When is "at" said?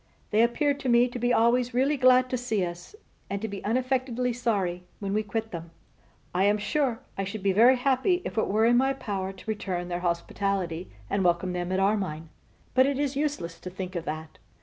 11.71-11.79